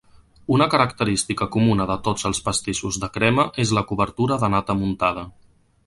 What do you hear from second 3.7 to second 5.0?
la cobertura de nata